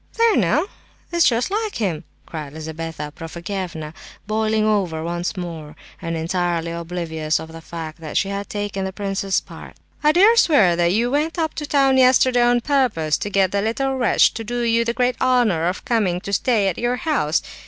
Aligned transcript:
"There 0.17 0.35
now! 0.35 0.65
It's 1.11 1.27
just 1.29 1.51
like 1.51 1.75
him," 1.75 2.05
cried 2.25 2.53
Lizabetha 2.53 3.13
Prokofievna, 3.15 3.93
boiling 4.25 4.65
over 4.65 5.03
once 5.03 5.37
more, 5.37 5.75
and 6.01 6.17
entirely 6.17 6.71
oblivious 6.71 7.39
of 7.39 7.51
the 7.51 7.61
fact 7.61 7.99
that 8.01 8.17
she 8.17 8.29
had 8.29 8.45
just 8.45 8.49
taken 8.49 8.83
the 8.83 8.93
prince's 8.93 9.39
part. 9.41 9.77
"I 10.03 10.11
dare 10.11 10.35
swear 10.37 10.75
that 10.75 10.91
you 10.91 11.11
went 11.11 11.37
up 11.37 11.53
to 11.53 11.67
town 11.67 11.99
yesterday 11.99 12.41
on 12.41 12.61
purpose 12.61 13.15
to 13.19 13.29
get 13.29 13.51
the 13.51 13.61
little 13.61 13.95
wretch 13.95 14.33
to 14.33 14.43
do 14.43 14.61
you 14.61 14.83
the 14.83 14.93
great 14.93 15.21
honour 15.21 15.67
of 15.67 15.85
coming 15.85 16.19
to 16.21 16.33
stay 16.33 16.67
at 16.67 16.79
your 16.79 16.95
house. 16.95 17.43